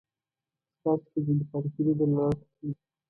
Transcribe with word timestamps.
چې 0.67 0.71
ستاسو 0.79 0.97
په 1.11 1.17
ژوندي 1.23 1.45
پاتې 1.49 1.69
کېدلو 1.73 1.93
دلالت 1.99 2.39
کوي. 2.55 2.71